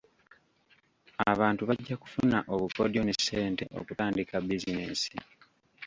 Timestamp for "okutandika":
3.79-4.35